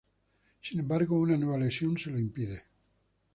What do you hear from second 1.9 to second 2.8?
se lo impide.